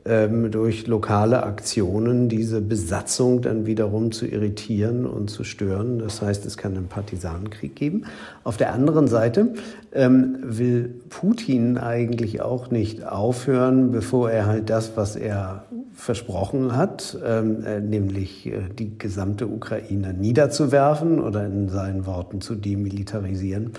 ähm, 0.07 0.51
durch 0.51 0.87
lokale 0.87 1.43
Aktionen 1.43 2.29
diese 2.29 2.61
Besatzung 2.61 3.43
dann 3.43 3.67
wiederum 3.67 4.13
zu 4.13 4.27
irritieren 4.27 5.05
und 5.07 5.29
zu 5.31 5.45
stören. 5.45 5.99
Das 5.99 6.23
heißt, 6.23 6.47
es 6.47 6.57
kann 6.57 6.77
einen 6.77 6.89
Partisanenkrieg 6.89 7.75
geben. 7.75 8.05
Auf 8.45 8.57
der 8.57 8.73
anderen 8.73 9.09
Seite 9.09 9.55
ähm, 9.93 10.39
will 10.43 10.95
Putin 11.09 11.79
eigentlich 11.79 12.41
auch 12.41 12.71
nicht 12.71 13.07
aufhören, 13.07 13.91
bevor 13.91 14.31
er 14.31 14.47
halt 14.47 14.71
das, 14.71 14.97
was 14.97 15.17
er 15.17 15.65
versprochen 15.97 16.77
hat, 16.77 17.19
ähm, 17.25 17.65
äh, 17.65 17.81
nämlich 17.81 18.47
äh, 18.47 18.69
die 18.79 18.99
gesamte 18.99 19.47
Ukraine 19.47 20.13
niederzuwerfen 20.13 21.21
oder 21.21 21.47
in 21.47 21.69
seinen 21.69 22.07
Worten 22.07 22.41
zu 22.41 22.55
demilitarisieren, 22.55 23.73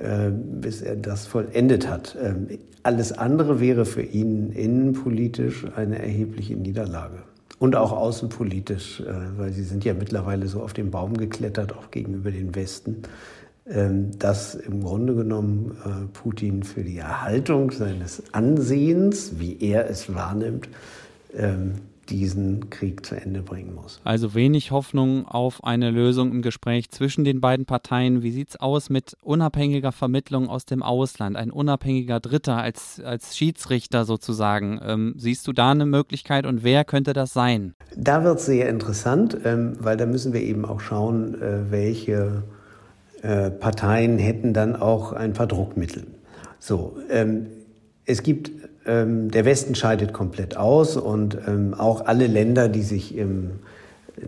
bis 0.00 0.82
er 0.82 0.96
das 0.96 1.26
vollendet 1.26 1.88
hat. 1.88 2.16
Ähm, 2.20 2.48
alles 2.82 3.12
andere 3.12 3.60
wäre 3.60 3.84
für 3.84 4.02
ihn 4.02 4.50
innenpolitisch 4.50 5.66
eine 5.76 6.00
erhebliche 6.00 6.56
Niederlage. 6.56 7.18
Und 7.58 7.76
auch 7.76 7.92
außenpolitisch, 7.92 9.00
äh, 9.00 9.04
weil 9.36 9.52
sie 9.52 9.62
sind 9.62 9.84
ja 9.84 9.94
mittlerweile 9.94 10.48
so 10.48 10.62
auf 10.62 10.72
den 10.72 10.90
Baum 10.90 11.16
geklettert, 11.16 11.72
auch 11.76 11.92
gegenüber 11.92 12.32
den 12.32 12.54
Westen, 12.56 13.02
ähm, 13.68 14.18
dass 14.18 14.56
im 14.56 14.82
Grunde 14.82 15.14
genommen 15.14 15.76
äh, 15.84 16.06
Putin 16.12 16.64
für 16.64 16.82
die 16.82 16.98
Erhaltung 16.98 17.70
seines 17.70 18.24
Ansehens, 18.32 19.38
wie 19.38 19.58
er 19.60 19.88
es 19.88 20.12
wahrnimmt, 20.12 20.68
ähm, 21.36 21.74
diesen 22.12 22.68
Krieg 22.68 23.06
zu 23.06 23.14
Ende 23.14 23.42
bringen 23.42 23.74
muss. 23.74 24.00
Also 24.04 24.34
wenig 24.34 24.70
Hoffnung 24.70 25.26
auf 25.26 25.64
eine 25.64 25.90
Lösung 25.90 26.30
im 26.30 26.42
Gespräch 26.42 26.90
zwischen 26.90 27.24
den 27.24 27.40
beiden 27.40 27.64
Parteien. 27.64 28.22
Wie 28.22 28.30
sieht 28.30 28.50
es 28.50 28.60
aus 28.60 28.90
mit 28.90 29.16
unabhängiger 29.22 29.92
Vermittlung 29.92 30.48
aus 30.48 30.66
dem 30.66 30.82
Ausland? 30.82 31.36
Ein 31.36 31.50
unabhängiger 31.50 32.20
Dritter 32.20 32.58
als, 32.58 33.00
als 33.00 33.36
Schiedsrichter 33.36 34.04
sozusagen. 34.04 34.78
Ähm, 34.84 35.14
siehst 35.16 35.46
du 35.46 35.52
da 35.52 35.70
eine 35.70 35.86
Möglichkeit 35.86 36.44
und 36.44 36.62
wer 36.62 36.84
könnte 36.84 37.14
das 37.14 37.32
sein? 37.32 37.74
Da 37.96 38.24
wird 38.24 38.38
es 38.38 38.46
sehr 38.46 38.68
interessant, 38.68 39.38
ähm, 39.44 39.76
weil 39.80 39.96
da 39.96 40.04
müssen 40.04 40.34
wir 40.34 40.42
eben 40.42 40.66
auch 40.66 40.80
schauen, 40.80 41.40
äh, 41.40 41.70
welche 41.70 42.42
äh, 43.22 43.50
Parteien 43.50 44.18
hätten 44.18 44.52
dann 44.52 44.76
auch 44.76 45.12
ein 45.12 45.32
paar 45.32 45.46
Druckmittel. 45.46 46.06
So, 46.58 46.98
ähm, 47.08 47.46
es 48.04 48.22
gibt 48.22 48.50
ähm, 48.86 49.30
der 49.30 49.44
Westen 49.44 49.74
scheidet 49.74 50.12
komplett 50.12 50.56
aus 50.56 50.96
und 50.96 51.38
ähm, 51.46 51.74
auch 51.74 52.06
alle 52.06 52.26
Länder, 52.26 52.68
die 52.68 52.82
sich 52.82 53.16
im, 53.16 53.50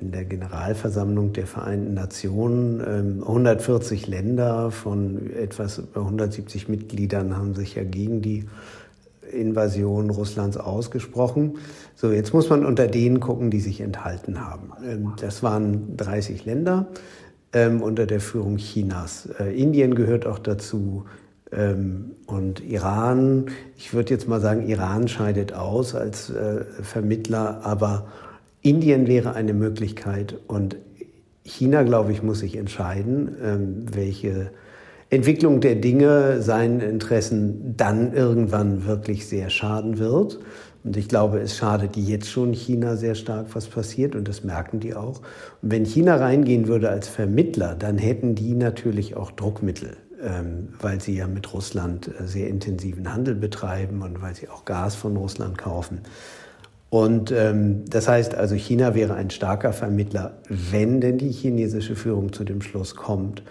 in 0.01 0.13
der 0.13 0.25
Generalversammlung 0.25 1.33
der 1.33 1.47
Vereinten 1.47 1.95
Nationen, 1.95 2.81
ähm, 2.87 3.23
140 3.23 4.07
Länder 4.07 4.71
von 4.71 5.31
etwas 5.35 5.79
über 5.79 6.01
170 6.01 6.69
Mitgliedern 6.69 7.37
haben 7.37 7.55
sich 7.55 7.75
ja 7.75 7.85
gegen 7.85 8.23
die 8.23 8.45
Invasion 9.33 10.11
Russlands 10.11 10.57
ausgesprochen. 10.57 11.59
So, 11.97 12.13
jetzt 12.13 12.33
muss 12.33 12.49
man 12.49 12.65
unter 12.65 12.87
denen 12.87 13.21
gucken, 13.21 13.51
die 13.51 13.61
sich 13.61 13.81
enthalten 13.81 14.41
haben. 14.41 14.73
Ähm, 14.87 15.13
das 15.21 15.43
waren 15.43 15.97
30 15.97 16.45
Länder 16.45 16.87
ähm, 17.53 17.83
unter 17.83 18.07
der 18.07 18.21
Führung 18.21 18.57
Chinas. 18.57 19.29
Äh, 19.39 19.61
Indien 19.61 19.95
gehört 19.95 20.27
auch 20.27 20.39
dazu, 20.39 21.05
und 22.27 22.65
Iran, 22.65 23.47
ich 23.77 23.95
würde 23.95 24.11
jetzt 24.11 24.29
mal 24.29 24.41
sagen, 24.41 24.69
Iran 24.69 25.09
scheidet 25.09 25.53
aus 25.53 25.95
als 25.95 26.31
äh, 26.31 26.65
Vermittler, 26.83 27.61
aber 27.65 28.07
Indien 28.63 29.07
wäre 29.07 29.35
eine 29.35 29.55
Möglichkeit 29.55 30.37
und 30.49 30.77
China, 31.45 31.83
glaube 31.83 32.13
ich, 32.13 32.23
muss 32.23 32.41
sich 32.41 32.57
entscheiden, 32.57 33.37
ähm, 33.43 33.87
welche 33.93 34.51
Entwicklung 35.11 35.61
der 35.61 35.77
Dinge 35.77 36.41
seinen 36.41 36.81
Interessen 36.81 37.75
dann 37.77 38.15
irgendwann 38.15 38.87
wirklich 38.87 39.27
sehr 39.27 39.51
schaden 39.51 39.99
wird. 39.99 40.41
Und 40.83 40.97
ich 40.97 41.09
glaube, 41.09 41.39
es 41.41 41.57
schadet 41.57 41.97
jetzt 41.97 42.31
schon 42.31 42.53
China 42.53 42.97
sehr 42.97 43.15
stark, 43.15 43.55
was 43.55 43.67
passiert, 43.67 44.17
und 44.17 44.27
das 44.29 44.45
merken 44.45 44.81
die 44.81 44.95
auch. 44.95 45.21
Und 45.63 45.71
wenn 45.71 45.85
China 45.85 46.17
reingehen 46.17 46.67
würde 46.67 46.89
als 46.91 47.09
Vermittler, 47.09 47.75
dann 47.75 47.97
hätten 47.97 48.35
die 48.35 48.55
natürlich 48.55 49.17
auch 49.17 49.31
Druckmittel. 49.31 49.97
Ähm, 50.25 50.71
weil 50.81 51.03
sie 51.03 51.17
ja 51.17 51.27
mit 51.27 51.53
Russland 51.53 52.09
äh, 52.09 52.27
sehr 52.27 52.49
intensiven 52.49 53.13
Handel 53.13 53.35
betreiben 53.35 54.01
und 54.01 54.23
weil 54.23 54.35
sie 54.35 54.49
auch 54.49 54.65
Gas 54.65 54.95
von 54.95 55.17
Russland 55.17 55.59
kaufen. 55.59 56.01
Und 56.89 57.31
ähm, 57.31 57.85
das 57.91 58.09
heißt 58.09 58.35
also, 58.35 58.55
China 58.55 58.95
wäre 58.95 59.15
ein 59.15 59.29
starker 59.31 59.73
Vermittler, 59.73 60.39
wenn 60.49 61.01
denn 61.01 61.19
die 61.19 61.31
chinesische 61.31 61.95
Führung 61.95 62.33
zu 62.33 62.45
dem 62.45 62.63
Schluss 62.63 62.97
kommt, 62.97 63.43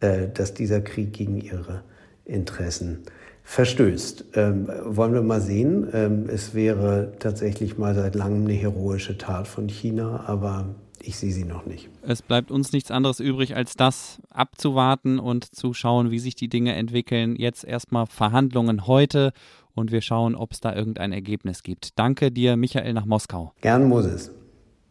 äh, 0.00 0.28
dass 0.32 0.54
dieser 0.54 0.80
Krieg 0.80 1.12
gegen 1.12 1.40
ihre 1.40 1.82
Interessen 2.24 3.02
verstößt. 3.44 4.24
Ähm, 4.34 4.68
wollen 4.84 5.12
wir 5.12 5.22
mal 5.22 5.40
sehen. 5.40 5.86
Ähm, 5.92 6.24
es 6.28 6.54
wäre 6.54 7.12
tatsächlich 7.20 7.78
mal 7.78 7.94
seit 7.94 8.16
langem 8.16 8.44
eine 8.44 8.54
heroische 8.54 9.16
Tat 9.16 9.46
von 9.46 9.68
China, 9.68 10.24
aber 10.26 10.74
ich 11.06 11.16
sehe 11.16 11.32
sie 11.32 11.44
noch 11.44 11.66
nicht. 11.66 11.88
Es 12.02 12.22
bleibt 12.22 12.50
uns 12.50 12.72
nichts 12.72 12.90
anderes 12.90 13.20
übrig, 13.20 13.54
als 13.54 13.74
das 13.74 14.20
abzuwarten 14.30 15.18
und 15.18 15.44
zu 15.54 15.72
schauen, 15.72 16.10
wie 16.10 16.18
sich 16.18 16.34
die 16.34 16.48
Dinge 16.48 16.74
entwickeln. 16.74 17.36
Jetzt 17.36 17.64
erstmal 17.64 18.06
Verhandlungen 18.06 18.86
heute 18.86 19.32
und 19.74 19.92
wir 19.92 20.00
schauen, 20.00 20.34
ob 20.34 20.52
es 20.52 20.60
da 20.60 20.74
irgendein 20.74 21.12
Ergebnis 21.12 21.62
gibt. 21.62 21.98
Danke 21.98 22.32
dir, 22.32 22.56
Michael, 22.56 22.92
nach 22.92 23.06
Moskau. 23.06 23.52
Gern 23.60 23.88
Moses. 23.88 24.32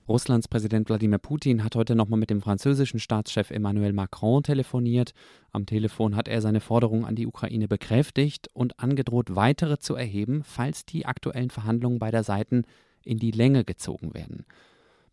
Russlands 0.07 0.48
Präsident 0.48 0.88
Wladimir 0.88 1.17
Putin 1.17 1.63
hat 1.63 1.75
heute 1.75 1.95
nochmal 1.95 2.19
mit 2.19 2.29
dem 2.29 2.39
französischen 2.39 3.00
Staatschef 3.00 3.50
Emmanuel 3.50 3.91
Macron 3.91 4.43
telefoniert. 4.43 5.13
Am 5.51 5.65
Telefon 5.65 6.15
hat 6.15 6.27
er 6.27 6.41
seine 6.41 6.60
Forderung 6.60 7.05
an 7.05 7.15
die 7.15 7.25
Ukraine 7.25 7.67
bekräftigt 7.67 8.50
und 8.53 8.79
angedroht, 8.79 9.36
weitere 9.36 9.79
zu 9.79 9.95
erheben, 9.95 10.43
falls 10.43 10.86
die 10.86 11.07
aktuellen 11.07 11.50
Verhandlungen 11.50 11.98
beider 11.98 12.24
Seiten 12.24 12.65
in 13.03 13.17
die 13.17 13.31
Länge 13.31 13.63
gezogen 13.63 14.13
werden. 14.13 14.45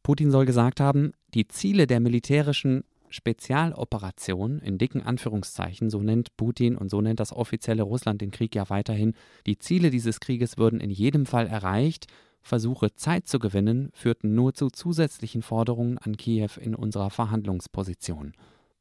Putin 0.02 0.30
soll 0.30 0.46
gesagt 0.46 0.80
haben, 0.80 1.12
die 1.34 1.48
Ziele 1.48 1.86
der 1.86 2.00
militärischen 2.00 2.84
Spezialoperation 3.08 4.58
in 4.60 4.78
dicken 4.78 5.02
Anführungszeichen, 5.02 5.90
so 5.90 6.02
nennt 6.02 6.36
Putin 6.36 6.76
und 6.76 6.90
so 6.90 7.00
nennt 7.00 7.20
das 7.20 7.32
offizielle 7.32 7.82
Russland 7.82 8.20
den 8.20 8.30
Krieg 8.30 8.54
ja 8.54 8.70
weiterhin, 8.70 9.14
die 9.46 9.58
Ziele 9.58 9.90
dieses 9.90 10.18
Krieges 10.18 10.56
würden 10.56 10.80
in 10.80 10.90
jedem 10.90 11.26
Fall 11.26 11.46
erreicht, 11.46 12.06
Versuche 12.42 12.92
Zeit 12.94 13.28
zu 13.28 13.38
gewinnen 13.38 13.90
führten 13.94 14.34
nur 14.34 14.52
zu 14.52 14.68
zusätzlichen 14.68 15.42
Forderungen 15.42 15.98
an 15.98 16.16
Kiew 16.16 16.50
in 16.60 16.74
unserer 16.74 17.10
Verhandlungsposition. 17.10 18.32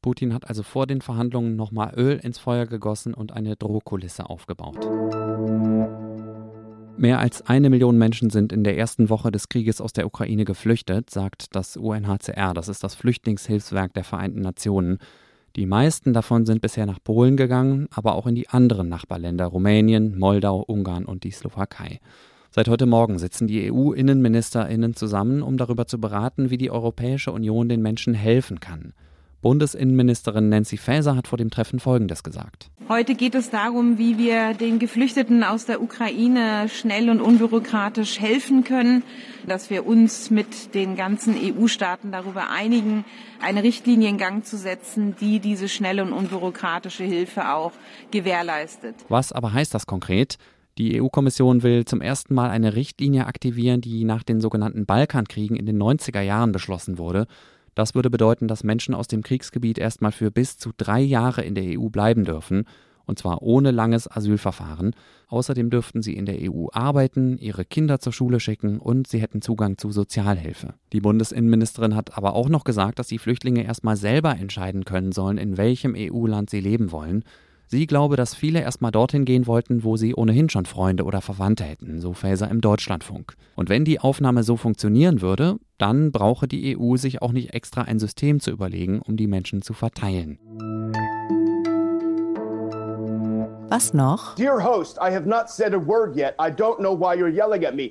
Putin 0.02 0.34
hat 0.34 0.48
also 0.48 0.64
vor 0.64 0.88
den 0.88 1.00
Verhandlungen 1.00 1.54
nochmal 1.54 1.94
Öl 1.96 2.18
ins 2.18 2.38
Feuer 2.38 2.66
gegossen 2.66 3.14
und 3.14 3.32
eine 3.32 3.54
Drohkulisse 3.54 4.28
aufgebaut. 4.28 4.84
Mehr 6.96 7.18
als 7.18 7.46
eine 7.46 7.70
Million 7.70 7.96
Menschen 7.98 8.30
sind 8.30 8.52
in 8.52 8.64
der 8.64 8.76
ersten 8.76 9.08
Woche 9.08 9.32
des 9.32 9.48
Krieges 9.48 9.80
aus 9.80 9.92
der 9.92 10.06
Ukraine 10.06 10.44
geflüchtet, 10.44 11.10
sagt 11.10 11.56
das 11.56 11.76
UNHCR, 11.76 12.54
das 12.54 12.68
ist 12.68 12.84
das 12.84 12.94
Flüchtlingshilfswerk 12.94 13.94
der 13.94 14.04
Vereinten 14.04 14.40
Nationen. 14.40 14.98
Die 15.56 15.66
meisten 15.66 16.12
davon 16.12 16.46
sind 16.46 16.60
bisher 16.60 16.86
nach 16.86 17.02
Polen 17.02 17.36
gegangen, 17.36 17.88
aber 17.90 18.14
auch 18.14 18.26
in 18.26 18.34
die 18.34 18.48
anderen 18.48 18.88
Nachbarländer 18.88 19.46
Rumänien, 19.46 20.18
Moldau, 20.18 20.60
Ungarn 20.60 21.04
und 21.04 21.24
die 21.24 21.30
Slowakei. 21.30 22.00
Seit 22.50 22.68
heute 22.68 22.86
Morgen 22.86 23.18
sitzen 23.18 23.46
die 23.46 23.72
EU-Innenministerinnen 23.72 24.94
zusammen, 24.94 25.42
um 25.42 25.56
darüber 25.56 25.86
zu 25.86 25.98
beraten, 25.98 26.50
wie 26.50 26.58
die 26.58 26.70
Europäische 26.70 27.32
Union 27.32 27.68
den 27.68 27.80
Menschen 27.80 28.14
helfen 28.14 28.60
kann. 28.60 28.92
Bundesinnenministerin 29.42 30.48
Nancy 30.48 30.76
Faeser 30.76 31.16
hat 31.16 31.26
vor 31.26 31.36
dem 31.36 31.50
Treffen 31.50 31.80
Folgendes 31.80 32.22
gesagt. 32.22 32.70
Heute 32.88 33.14
geht 33.14 33.34
es 33.34 33.50
darum, 33.50 33.98
wie 33.98 34.16
wir 34.16 34.54
den 34.54 34.78
Geflüchteten 34.78 35.42
aus 35.42 35.66
der 35.66 35.82
Ukraine 35.82 36.68
schnell 36.68 37.10
und 37.10 37.20
unbürokratisch 37.20 38.20
helfen 38.20 38.64
können, 38.64 39.02
dass 39.46 39.68
wir 39.68 39.86
uns 39.86 40.30
mit 40.30 40.74
den 40.74 40.96
ganzen 40.96 41.34
EU-Staaten 41.36 42.12
darüber 42.12 42.50
einigen, 42.50 43.04
eine 43.40 43.62
Richtlinie 43.62 44.08
in 44.08 44.18
Gang 44.18 44.46
zu 44.46 44.56
setzen, 44.56 45.16
die 45.20 45.40
diese 45.40 45.68
schnelle 45.68 46.04
und 46.04 46.12
unbürokratische 46.12 47.04
Hilfe 47.04 47.52
auch 47.52 47.72
gewährleistet. 48.12 48.94
Was 49.08 49.32
aber 49.32 49.52
heißt 49.52 49.74
das 49.74 49.86
konkret? 49.86 50.38
Die 50.78 51.02
EU-Kommission 51.02 51.62
will 51.62 51.84
zum 51.84 52.00
ersten 52.00 52.34
Mal 52.34 52.48
eine 52.48 52.74
Richtlinie 52.74 53.26
aktivieren, 53.26 53.80
die 53.80 54.04
nach 54.04 54.22
den 54.22 54.40
sogenannten 54.40 54.86
Balkankriegen 54.86 55.56
in 55.56 55.66
den 55.66 55.82
90er 55.82 56.22
Jahren 56.22 56.52
beschlossen 56.52 56.96
wurde. 56.96 57.26
Das 57.74 57.94
würde 57.94 58.10
bedeuten, 58.10 58.48
dass 58.48 58.64
Menschen 58.64 58.94
aus 58.94 59.08
dem 59.08 59.22
Kriegsgebiet 59.22 59.78
erstmal 59.78 60.12
für 60.12 60.30
bis 60.30 60.58
zu 60.58 60.70
drei 60.76 61.00
Jahre 61.00 61.42
in 61.42 61.54
der 61.54 61.78
EU 61.78 61.88
bleiben 61.88 62.24
dürfen, 62.24 62.64
und 63.04 63.18
zwar 63.18 63.42
ohne 63.42 63.70
langes 63.72 64.10
Asylverfahren. 64.10 64.94
Außerdem 65.28 65.70
dürften 65.70 66.02
sie 66.02 66.14
in 66.14 66.26
der 66.26 66.38
EU 66.40 66.68
arbeiten, 66.72 67.36
ihre 67.38 67.64
Kinder 67.64 67.98
zur 67.98 68.12
Schule 68.12 68.38
schicken 68.38 68.78
und 68.78 69.06
sie 69.06 69.20
hätten 69.20 69.42
Zugang 69.42 69.76
zu 69.78 69.90
Sozialhilfe. 69.90 70.74
Die 70.92 71.00
Bundesinnenministerin 71.00 71.96
hat 71.96 72.16
aber 72.16 72.34
auch 72.34 72.48
noch 72.48 72.64
gesagt, 72.64 72.98
dass 72.98 73.08
die 73.08 73.18
Flüchtlinge 73.18 73.64
erstmal 73.64 73.96
selber 73.96 74.36
entscheiden 74.36 74.84
können 74.84 75.12
sollen, 75.12 75.38
in 75.38 75.56
welchem 75.56 75.94
EU-Land 75.96 76.50
sie 76.50 76.60
leben 76.60 76.92
wollen. 76.92 77.24
Sie 77.72 77.86
glaube, 77.86 78.16
dass 78.16 78.34
viele 78.34 78.60
erstmal 78.60 78.90
dorthin 78.90 79.24
gehen 79.24 79.46
wollten, 79.46 79.82
wo 79.82 79.96
sie 79.96 80.14
ohnehin 80.14 80.50
schon 80.50 80.66
Freunde 80.66 81.04
oder 81.04 81.22
Verwandte 81.22 81.64
hätten, 81.64 82.02
so 82.02 82.12
Faeser 82.12 82.50
im 82.50 82.60
Deutschlandfunk. 82.60 83.32
Und 83.56 83.70
wenn 83.70 83.86
die 83.86 83.98
Aufnahme 83.98 84.42
so 84.42 84.58
funktionieren 84.58 85.22
würde, 85.22 85.56
dann 85.78 86.12
brauche 86.12 86.46
die 86.46 86.76
EU 86.76 86.98
sich 86.98 87.22
auch 87.22 87.32
nicht 87.32 87.54
extra 87.54 87.80
ein 87.80 87.98
System 87.98 88.40
zu 88.40 88.50
überlegen, 88.50 89.00
um 89.00 89.16
die 89.16 89.26
Menschen 89.26 89.62
zu 89.62 89.72
verteilen. 89.72 90.38
Was 93.70 93.94
noch? 93.94 94.34
Host, 94.62 95.00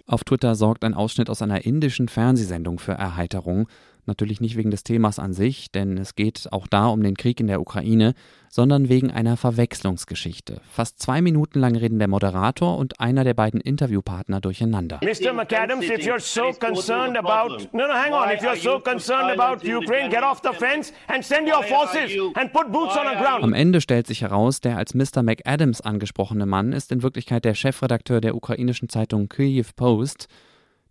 Auf 0.05 0.23
Twitter 0.23 0.53
sorgt 0.53 0.83
ein 0.83 0.93
Ausschnitt 0.93 1.27
aus 1.27 1.41
einer 1.41 1.65
indischen 1.65 2.07
Fernsehsendung 2.07 2.77
für 2.77 2.91
Erheiterung. 2.91 3.67
Natürlich 4.05 4.41
nicht 4.41 4.57
wegen 4.57 4.71
des 4.71 4.83
Themas 4.83 5.19
an 5.19 5.33
sich, 5.33 5.71
denn 5.71 5.97
es 5.97 6.15
geht 6.15 6.47
auch 6.51 6.67
da 6.67 6.87
um 6.87 7.03
den 7.03 7.15
Krieg 7.15 7.39
in 7.39 7.47
der 7.47 7.61
Ukraine, 7.61 8.13
sondern 8.49 8.89
wegen 8.89 9.11
einer 9.11 9.37
Verwechslungsgeschichte. 9.37 10.59
Fast 10.69 10.99
zwei 10.99 11.21
Minuten 11.21 11.59
lang 11.59 11.75
reden 11.75 11.99
der 11.99 12.07
Moderator 12.07 12.77
und 12.77 12.99
einer 12.99 13.23
der 13.23 13.33
beiden 13.33 13.61
Interviewpartner 13.61 14.41
durcheinander. 14.41 14.99
Mr. 15.01 15.33
McAdams, 15.33 15.85
if 15.85 16.05
you're 16.05 16.19
so 16.19 16.51
concerned 16.51 17.17
about 17.17 17.67
no, 17.71 17.87
no, 17.87 17.93
hang 17.93 18.11
on, 18.11 18.29
if 18.31 18.41
you're 18.41 18.57
so 18.57 18.79
concerned 18.79 19.31
about 19.39 19.63
Ukraine, 19.63 20.09
get 20.09 20.23
off 20.23 20.41
the 20.41 20.53
fence 20.53 20.91
and 21.07 21.23
send 21.23 21.47
your 21.47 21.63
forces 21.63 22.11
and 22.35 22.51
put 22.51 22.71
boots 22.71 22.97
on 22.97 23.05
the 23.05 23.17
ground. 23.21 23.43
Am 23.43 23.53
Ende 23.53 23.79
stellt 23.79 24.07
sich 24.07 24.21
heraus, 24.21 24.59
der 24.59 24.77
als 24.77 24.93
Mr. 24.93 25.23
McAdams 25.23 25.79
angesprochene 25.79 26.45
Mann 26.45 26.73
ist 26.73 26.91
in 26.91 27.03
Wirklichkeit 27.03 27.45
der 27.45 27.53
Chefredakteur 27.53 28.19
der 28.19 28.35
ukrainischen 28.35 28.89
Zeitung 28.89 29.29
Kyiv 29.29 29.75
Post. 29.75 30.27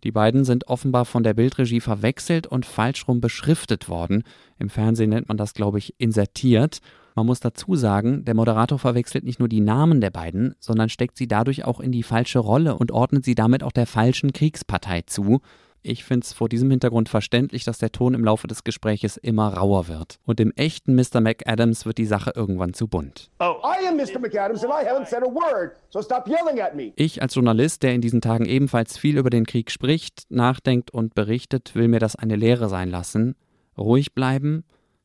Die 0.03 0.11
beiden 0.11 0.45
sind 0.45 0.67
offenbar 0.67 1.05
von 1.05 1.23
der 1.23 1.33
Bildregie 1.33 1.79
verwechselt 1.79 2.47
und 2.47 2.65
falsch 2.65 3.07
rum 3.07 3.21
beschriftet 3.21 3.87
worden. 3.87 4.23
Im 4.57 4.69
Fernsehen 4.69 5.11
nennt 5.11 5.27
man 5.27 5.37
das, 5.37 5.53
glaube 5.53 5.77
ich, 5.77 5.93
insertiert. 5.99 6.79
Man 7.15 7.25
muss 7.25 7.39
dazu 7.39 7.75
sagen, 7.75 8.25
der 8.25 8.33
Moderator 8.33 8.79
verwechselt 8.79 9.23
nicht 9.23 9.39
nur 9.39 9.49
die 9.49 9.61
Namen 9.61 10.01
der 10.01 10.11
beiden, 10.11 10.55
sondern 10.59 10.89
steckt 10.89 11.17
sie 11.17 11.27
dadurch 11.27 11.65
auch 11.65 11.79
in 11.79 11.91
die 11.91 12.03
falsche 12.03 12.39
Rolle 12.39 12.77
und 12.77 12.91
ordnet 12.91 13.25
sie 13.25 13.35
damit 13.35 13.63
auch 13.63 13.73
der 13.73 13.85
falschen 13.85 14.33
Kriegspartei 14.33 15.01
zu. 15.01 15.41
Ich 15.83 16.03
finde 16.03 16.25
es 16.25 16.33
vor 16.33 16.47
diesem 16.47 16.69
Hintergrund 16.69 17.09
verständlich, 17.09 17.63
dass 17.63 17.79
der 17.79 17.91
Ton 17.91 18.13
im 18.13 18.23
Laufe 18.23 18.47
des 18.47 18.63
Gespräches 18.63 19.17
immer 19.17 19.53
rauer 19.53 19.87
wird. 19.87 20.19
Und 20.25 20.37
dem 20.37 20.51
echten 20.51 20.93
Mr. 20.95 21.21
McAdams 21.21 21.87
wird 21.87 21.97
die 21.97 22.05
Sache 22.05 22.33
irgendwann 22.35 22.75
zu 22.75 22.87
bunt. 22.87 23.31
Oh, 23.39 23.55
I 23.63 23.87
am 23.87 23.97
Mr. 23.97 24.19
McAdams 24.19 24.63
and 24.63 24.71
I 24.71 24.87
haven't 24.87 25.07
said 25.07 25.23
a 25.23 25.27
word, 25.27 25.71
so 25.89 26.01
stop 26.01 26.27
yelling 26.27 26.61
at 26.61 26.75
me. 26.75 26.93
Ich 26.97 27.21
als 27.21 27.33
Journalist, 27.33 27.81
der 27.81 27.95
in 27.95 28.01
diesen 28.01 28.21
Tagen 28.21 28.45
ebenfalls 28.45 28.97
viel 28.97 29.17
über 29.17 29.31
den 29.31 29.47
Krieg 29.47 29.71
spricht, 29.71 30.25
nachdenkt 30.29 30.91
und 30.91 31.15
berichtet, 31.15 31.73
will 31.73 31.87
mir 31.87 31.99
das 31.99 32.15
eine 32.15 32.35
Lehre 32.35 32.69
sein 32.69 32.89
lassen. 32.89 33.35
Ruhig 33.75 34.13
bleiben, 34.13 34.63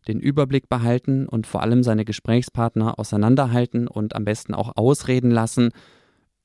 den 0.08 0.20
Überblick 0.20 0.68
behalten 0.68 1.26
und 1.26 1.46
vor 1.46 1.62
allem 1.62 1.84
seine 1.84 2.04
Gesprächspartner 2.04 2.98
auseinanderhalten 2.98 3.88
und 3.88 4.14
am 4.14 4.24
besten 4.26 4.54
auch 4.54 4.72
ausreden 4.76 5.30
lassen– 5.30 5.70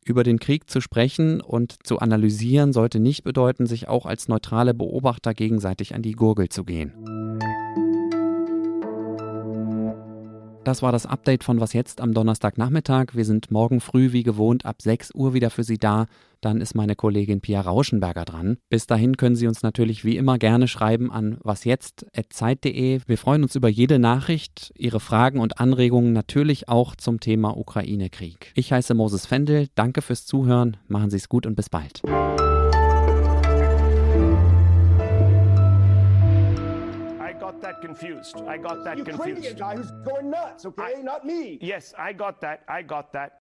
über 0.05 0.24
den 0.24 0.39
Krieg 0.39 0.70
zu 0.70 0.81
sprechen 0.81 1.41
und 1.41 1.86
zu 1.86 2.00
analysieren 2.00 2.74
sollte 2.74 3.00
nicht 3.00 3.24
bedeuten, 3.24 3.65
sich 3.65 3.88
auch 3.88 4.05
als 4.05 4.27
neutrale 4.27 4.74
Beobachter 4.74 5.34
gegenseitig 5.34 5.93
an 5.93 6.01
die 6.01 6.13
Gurgel 6.13 6.50
zu 6.50 6.63
gehen. 6.63 6.93
Das 10.63 10.84
war 10.84 10.91
das 10.91 11.08
Update 11.08 11.44
von 11.44 11.60
Was 11.60 11.74
jetzt 11.74 12.01
am 12.01 12.13
Donnerstagnachmittag. 12.13 13.08
Wir 13.13 13.25
sind 13.25 13.50
morgen 13.50 13.82
früh 13.82 14.12
wie 14.12 14.22
gewohnt 14.22 14.63
ab 14.63 14.82
6 14.82 15.15
Uhr 15.15 15.34
wieder 15.34 15.50
für 15.50 15.63
Sie 15.63 15.80
da. 15.80 16.06
Dann 16.39 16.62
ist 16.62 16.75
meine 16.75 16.96
Kollegin 16.96 17.41
Pia 17.41 17.62
Rauschenberger 17.62 18.25
dran. 18.25 18.58
Bis 18.70 18.86
dahin 18.86 19.18
können 19.18 19.36
Sie 19.36 19.48
uns 19.48 19.63
natürlich 19.63 20.06
wie 20.06 20.18
immer 20.18 20.38
gerne 20.38 20.68
schreiben 20.68 21.12
an 21.12 21.38
wasjetzt.zeit.de. 21.41 23.01
Wir 23.06 23.18
freuen 23.18 23.41
uns 23.41 23.56
über 23.56 23.70
jede 23.70 23.98
Nachricht, 23.98 24.72
Ihre 24.77 25.00
Fragen 25.00 25.39
und 25.39 25.60
Anregungen 25.60 26.13
natürlich 26.13 26.70
auch 26.70 26.96
zum 26.96 27.20
Thema 27.20 27.58
Ukraine-Krieg. 27.58 28.51
Ich 28.56 28.72
heiße 28.72 28.94
Moses 28.94 29.25
Fendel. 29.25 29.68
Danke 29.74 30.03
fürs 30.03 30.25
Zuhören. 30.25 30.77
Machen 30.88 31.10
Sie 31.10 31.18
es 31.18 31.27
gut 31.27 31.48
und 31.48 31.56
bis 31.56 31.70
bald. 31.70 32.03
That 37.62 37.82
confused. 37.82 38.38
I 38.48 38.58
got 38.58 38.84
that 38.84 38.96
confused. 38.98 39.20
Ukrainian 39.20 39.56
guy 39.58 39.75
who's 39.77 39.91
going 39.91 40.30
nuts, 40.30 40.65
okay? 40.65 40.94
I, 40.98 41.01
Not 41.01 41.25
me. 41.25 41.58
Yes, 41.62 41.94
I 41.98 42.13
got 42.13 42.41
that. 42.41 42.63
I 42.68 42.82
got 42.82 43.12
that. 43.13 43.39